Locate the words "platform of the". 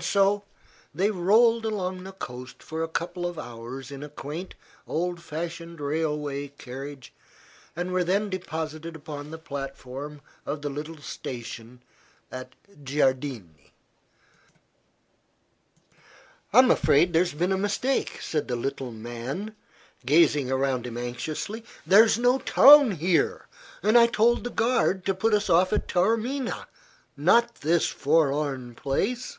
9.38-10.68